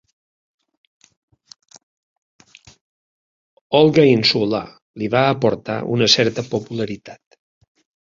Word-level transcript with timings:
Olga 3.83 4.09
insular 4.15 4.65
li 5.03 5.13
va 5.19 5.25
aportar 5.37 5.81
una 5.99 6.13
certa 6.19 6.49
popularitat. 6.59 7.43